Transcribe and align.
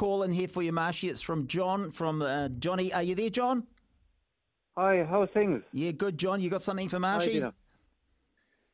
call 0.00 0.22
in 0.22 0.32
here 0.32 0.48
for 0.48 0.62
you, 0.62 0.72
Marshy. 0.72 1.10
It's 1.10 1.20
from 1.20 1.46
John, 1.46 1.90
from 1.90 2.22
uh, 2.22 2.48
Johnny. 2.48 2.90
Are 2.90 3.02
you 3.02 3.14
there, 3.14 3.28
John? 3.28 3.66
Hi, 4.74 5.04
how's 5.06 5.28
things? 5.34 5.62
Yeah, 5.74 5.90
good, 5.90 6.16
John. 6.16 6.40
You 6.40 6.48
got 6.48 6.62
something 6.62 6.88
for 6.88 6.98
Marshy? 6.98 7.38
Hi, 7.38 7.52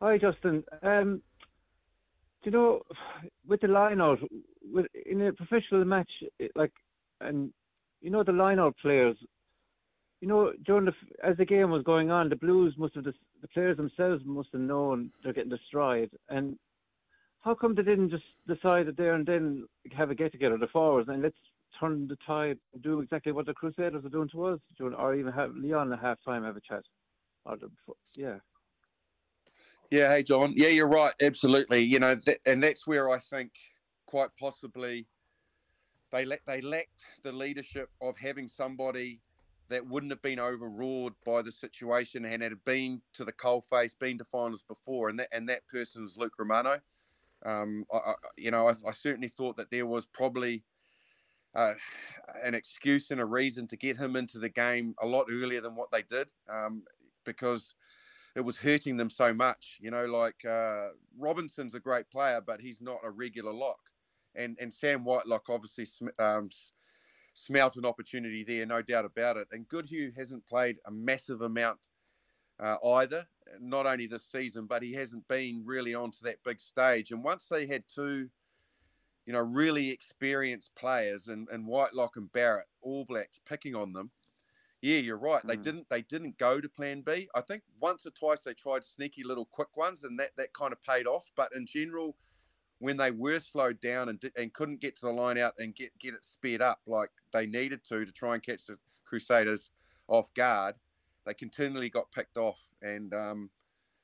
Hi 0.00 0.18
Justin. 0.18 0.62
Um, 0.84 1.20
do 2.44 2.50
you 2.50 2.52
know, 2.52 2.82
with 3.44 3.60
the 3.60 3.66
line-out, 3.66 4.20
with, 4.72 4.86
in 5.04 5.20
a 5.22 5.32
professional 5.32 5.84
match, 5.84 6.10
it, 6.38 6.52
like, 6.54 6.72
and 7.20 7.52
you 8.02 8.10
know 8.10 8.22
the 8.22 8.30
line-out 8.30 8.76
players, 8.80 9.16
you 10.20 10.28
know, 10.28 10.52
during 10.64 10.84
the 10.84 10.92
as 11.24 11.36
the 11.38 11.44
game 11.44 11.72
was 11.72 11.82
going 11.82 12.08
on, 12.12 12.28
the 12.28 12.36
Blues 12.36 12.74
must 12.78 12.94
have 12.94 13.02
the 13.02 13.48
players 13.52 13.76
themselves 13.76 14.22
must 14.24 14.50
have 14.52 14.60
known 14.60 15.10
they're 15.24 15.32
getting 15.32 15.50
destroyed. 15.50 16.10
And 16.28 16.56
how 17.46 17.54
come 17.54 17.76
they 17.76 17.82
didn't 17.82 18.10
just 18.10 18.24
decide 18.48 18.86
that 18.86 18.96
there 18.96 19.14
and 19.14 19.24
then 19.24 19.64
have 19.96 20.10
a 20.10 20.14
get 20.16 20.32
together, 20.32 20.58
the 20.58 20.66
forwards, 20.66 21.08
and 21.08 21.22
let's 21.22 21.36
turn 21.78 22.08
the 22.08 22.18
tide 22.26 22.58
do 22.82 23.00
exactly 23.00 23.30
what 23.30 23.46
the 23.46 23.54
Crusaders 23.54 24.04
are 24.04 24.08
doing 24.08 24.28
to 24.30 24.46
us, 24.46 24.60
or 24.80 25.14
even 25.14 25.32
have 25.32 25.54
Leon 25.54 25.92
at 25.92 26.00
half 26.00 26.18
time 26.24 26.42
have 26.42 26.56
a 26.56 26.60
chat. 26.60 26.82
Or 27.44 27.56
the, 27.56 27.70
yeah. 28.16 28.38
Yeah, 29.92 30.10
hey 30.10 30.24
John. 30.24 30.54
Yeah, 30.56 30.68
you're 30.68 30.88
right. 30.88 31.12
Absolutely. 31.22 31.82
You 31.82 32.00
know, 32.00 32.16
th- 32.16 32.40
and 32.46 32.60
that's 32.60 32.84
where 32.84 33.10
I 33.10 33.20
think 33.20 33.52
quite 34.06 34.30
possibly 34.40 35.06
they 36.10 36.24
la- 36.24 36.36
they 36.48 36.60
lacked 36.60 37.04
the 37.22 37.30
leadership 37.30 37.90
of 38.02 38.16
having 38.18 38.48
somebody 38.48 39.20
that 39.68 39.86
wouldn't 39.86 40.10
have 40.10 40.22
been 40.22 40.40
overawed 40.40 41.12
by 41.24 41.42
the 41.42 41.52
situation 41.52 42.24
and 42.24 42.42
had 42.42 42.52
been 42.64 43.00
to 43.14 43.24
the 43.24 43.32
coalface, 43.32 43.96
been 43.96 44.18
to 44.18 44.24
finals 44.24 44.64
before, 44.66 45.10
and 45.10 45.20
that 45.20 45.28
and 45.30 45.48
that 45.48 45.64
person 45.68 46.02
was 46.02 46.16
Luke 46.16 46.32
Romano. 46.40 46.80
Um, 47.46 47.84
I, 47.92 47.96
I, 47.96 48.14
you 48.36 48.50
know, 48.50 48.68
I, 48.68 48.74
I, 48.86 48.90
certainly 48.90 49.28
thought 49.28 49.56
that 49.56 49.70
there 49.70 49.86
was 49.86 50.04
probably 50.06 50.64
uh, 51.54 51.74
an 52.42 52.54
excuse 52.54 53.12
and 53.12 53.20
a 53.20 53.24
reason 53.24 53.68
to 53.68 53.76
get 53.76 53.96
him 53.96 54.16
into 54.16 54.38
the 54.38 54.48
game 54.48 54.94
a 55.00 55.06
lot 55.06 55.26
earlier 55.30 55.60
than 55.60 55.76
what 55.76 55.90
they 55.92 56.02
did, 56.02 56.28
um, 56.52 56.82
because 57.24 57.74
it 58.34 58.40
was 58.40 58.56
hurting 58.56 58.96
them 58.96 59.08
so 59.08 59.32
much. 59.32 59.78
You 59.80 59.92
know, 59.92 60.06
like 60.06 60.44
uh, 60.44 60.88
Robinson's 61.16 61.74
a 61.74 61.80
great 61.80 62.10
player, 62.10 62.40
but 62.44 62.60
he's 62.60 62.80
not 62.80 62.98
a 63.04 63.10
regular 63.10 63.52
lock, 63.52 63.80
and 64.34 64.56
and 64.60 64.72
Sam 64.72 65.04
Whitelock 65.04 65.44
obviously. 65.48 65.86
Um, 66.18 66.50
smelt 67.38 67.76
an 67.76 67.84
opportunity 67.84 68.42
there, 68.44 68.64
no 68.64 68.80
doubt 68.80 69.04
about 69.04 69.36
it. 69.36 69.46
And 69.52 69.68
Goodhue 69.68 70.10
hasn't 70.16 70.46
played 70.48 70.78
a 70.86 70.90
massive 70.90 71.42
amount 71.42 71.78
uh, 72.60 72.76
either, 72.94 73.26
not 73.60 73.86
only 73.86 74.06
this 74.06 74.24
season, 74.24 74.66
but 74.66 74.82
he 74.82 74.92
hasn't 74.92 75.26
been 75.28 75.62
really 75.64 75.94
onto 75.94 76.18
that 76.22 76.42
big 76.44 76.60
stage. 76.60 77.10
And 77.10 77.22
once 77.22 77.48
they 77.48 77.66
had 77.66 77.84
two, 77.88 78.28
you 79.26 79.32
know, 79.32 79.40
really 79.40 79.90
experienced 79.90 80.74
players 80.74 81.28
and, 81.28 81.48
and 81.50 81.66
Whitelock 81.66 82.16
and 82.16 82.32
Barrett, 82.32 82.66
All 82.80 83.04
Blacks 83.04 83.40
picking 83.46 83.74
on 83.74 83.92
them, 83.92 84.10
yeah, 84.82 84.98
you're 84.98 85.16
right. 85.16 85.42
Mm. 85.42 85.48
They 85.48 85.56
hmm. 85.56 85.62
didn't 85.62 85.88
they 85.88 86.02
didn't 86.02 86.38
go 86.38 86.60
to 86.60 86.68
plan 86.68 87.00
B. 87.00 87.28
I 87.34 87.40
think 87.40 87.62
once 87.80 88.06
or 88.06 88.10
twice 88.10 88.40
they 88.40 88.54
tried 88.54 88.84
sneaky 88.84 89.24
little 89.24 89.46
quick 89.46 89.76
ones 89.76 90.04
and 90.04 90.18
that, 90.18 90.30
that 90.36 90.52
kind 90.52 90.72
of 90.72 90.82
paid 90.82 91.06
off. 91.06 91.30
But 91.34 91.54
in 91.54 91.66
general, 91.66 92.14
when 92.78 92.96
they 92.96 93.10
were 93.10 93.40
slowed 93.40 93.80
down 93.80 94.10
and, 94.10 94.30
and 94.36 94.52
couldn't 94.52 94.80
get 94.80 94.96
to 94.96 95.06
the 95.06 95.12
line 95.12 95.38
out 95.38 95.54
and 95.58 95.74
get, 95.74 95.98
get 95.98 96.14
it 96.14 96.24
sped 96.24 96.60
up 96.60 96.80
like 96.86 97.10
they 97.32 97.46
needed 97.46 97.82
to 97.84 98.04
to 98.04 98.12
try 98.12 98.34
and 98.34 98.42
catch 98.42 98.66
the 98.66 98.76
Crusaders 99.04 99.70
off 100.08 100.32
guard, 100.34 100.74
they 101.26 101.34
continually 101.34 101.90
got 101.90 102.10
picked 102.12 102.36
off. 102.36 102.60
And, 102.80 103.12
um, 103.12 103.50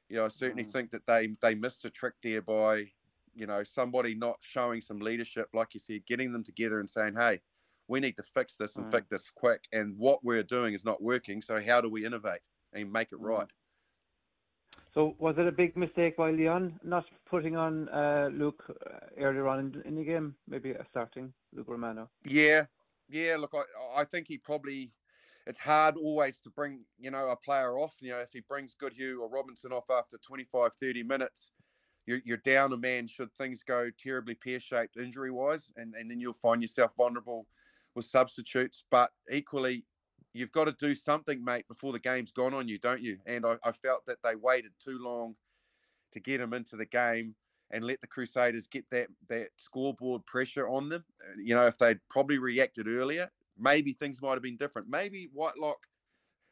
you 0.09 0.17
know, 0.17 0.25
I 0.25 0.29
certainly 0.29 0.65
mm. 0.65 0.73
think 0.73 0.91
that 0.91 1.07
they, 1.07 1.29
they 1.41 1.55
missed 1.55 1.85
a 1.85 1.91
trick 1.91 2.15
there 2.23 2.43
by, 2.43 2.87
you 3.35 3.47
know, 3.47 3.63
somebody 3.63 4.15
not 4.15 4.37
showing 4.41 4.81
some 4.81 4.99
leadership, 4.99 5.49
like 5.55 5.73
you 5.73 5.81
said, 5.81 6.05
getting 6.07 6.33
them 6.33 6.45
together 6.45 6.81
and 6.81 6.91
saying, 6.91 7.15
hey, 7.17 7.41
we 7.89 8.01
need 8.01 8.17
to 8.17 8.23
fix 8.23 8.57
this 8.57 8.77
and 8.77 8.87
mm. 8.87 8.91
fix 8.91 9.07
this 9.09 9.31
quick. 9.31 9.63
And 9.73 9.97
what 9.97 10.23
we're 10.23 10.43
doing 10.43 10.75
is 10.75 10.85
not 10.85 11.03
working. 11.03 11.41
So 11.41 11.61
how 11.67 11.81
do 11.81 11.89
we 11.89 12.05
innovate 12.05 12.41
and 12.73 12.93
make 12.93 13.13
it 13.13 13.21
mm. 13.21 13.27
right? 13.27 13.49
So 14.95 15.15
was 15.19 15.37
it 15.39 15.47
a 15.47 15.53
big 15.53 15.77
mistake 15.77 16.17
by 16.17 16.33
Leon 16.33 16.79
not 16.83 17.05
putting 17.25 17.57
on 17.57 17.89
uh, 17.89 18.29
Luke 18.33 18.63
uh, 18.69 18.99
earlier 19.19 19.49
on 19.49 19.59
in, 19.59 19.83
in, 19.87 19.95
the 19.97 20.05
game, 20.05 20.35
maybe 20.47 20.75
starting 20.91 21.33
Luke 21.55 21.69
Romano? 21.69 22.11
Yeah, 22.27 22.67
yeah. 23.09 23.37
Look, 23.39 23.55
I, 23.55 24.01
I 24.01 24.05
think 24.05 24.29
he 24.29 24.37
probably. 24.37 24.91
It's 25.47 25.61
hard 25.61 25.97
always 25.97 26.39
to 26.41 26.51
bring 26.51 26.81
you 26.99 27.11
know 27.11 27.29
a 27.29 27.37
player 27.37 27.79
off. 27.79 27.95
You 28.01 28.11
know, 28.13 28.21
if 28.21 28.33
he 28.33 28.41
brings 28.49 28.75
Goodhue 28.75 29.21
or 29.21 29.29
Robinson 29.29 29.73
off 29.73 29.91
after 29.91 30.19
25, 30.19 30.73
30 30.75 31.03
minutes, 31.03 31.53
you're, 32.07 32.21
you're 32.25 32.39
down 32.39 32.73
a 32.73 32.77
man 32.77 33.07
should 33.07 33.33
things 33.35 33.63
go 33.63 33.91
terribly 33.99 34.35
pear 34.35 34.61
shaped 34.61 34.97
injury 34.97 35.31
wise, 35.31 35.73
and, 35.77 35.95
and 35.95 36.11
then 36.11 36.21
you'll 36.21 36.33
find 36.33 36.61
yourself 36.61 36.93
vulnerable 36.97 37.47
with 37.95 38.05
substitutes. 38.05 38.85
But 38.91 39.11
equally, 39.31 39.85
you've 40.33 40.53
got 40.53 40.65
to 40.65 40.73
do 40.73 40.95
something, 40.95 41.45
mate, 41.45 41.67
before 41.69 41.93
the 41.93 41.99
game's 41.99 42.33
gone 42.33 42.55
on 42.55 42.69
you, 42.69 42.79
don't 42.79 43.03
you? 43.03 43.19
And 43.27 43.45
I, 43.47 43.57
I 43.65 43.73
felt 43.73 44.05
that 44.07 44.19
they 44.25 44.35
waited 44.35 44.73
too 44.83 44.99
long 45.01 45.35
to 46.13 46.21
get 46.21 46.41
him 46.41 46.55
into 46.55 46.77
the 46.77 46.87
game 46.87 47.35
and 47.71 47.85
let 47.85 48.01
the 48.01 48.07
Crusaders 48.07 48.67
get 48.67 48.89
that 48.91 49.09
that 49.29 49.49
scoreboard 49.57 50.25
pressure 50.27 50.69
on 50.69 50.89
them. 50.89 51.05
Uh, 51.23 51.41
you 51.43 51.55
know, 51.55 51.67
if 51.67 51.79
they'd 51.79 52.01
probably 52.11 52.39
reacted 52.39 52.87
earlier, 52.89 53.31
maybe 53.63 53.93
things 53.93 54.21
might 54.21 54.33
have 54.35 54.43
been 54.43 54.57
different. 54.57 54.89
Maybe 54.91 55.31
Whitelock 55.33 55.79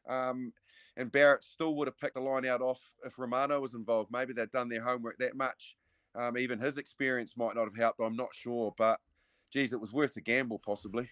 um, 0.09 0.53
and 0.97 1.13
Barrett 1.13 1.45
still 1.45 1.75
would 1.77 1.89
have 1.89 1.99
picked 1.99 2.15
the 2.15 2.21
line 2.21 2.47
out 2.47 2.63
off 2.63 2.81
if 3.05 3.19
Romano 3.19 3.61
was 3.61 3.75
involved. 3.75 4.11
Maybe 4.13 4.33
they'd 4.33 4.51
done 4.53 4.69
their 4.69 4.83
homework 4.83 5.19
that 5.19 5.37
much. 5.37 5.77
Um, 6.15 6.39
even 6.39 6.59
his 6.59 6.79
experience 6.79 7.37
might 7.37 7.55
not 7.55 7.67
have 7.67 7.77
helped. 7.77 8.01
I'm 8.01 8.17
not 8.17 8.35
sure, 8.35 8.75
but 8.79 8.99
geez, 9.53 9.73
it 9.73 9.81
was 9.81 9.93
worth 9.93 10.15
the 10.15 10.21
gamble, 10.21 10.61
possibly. 10.65 11.11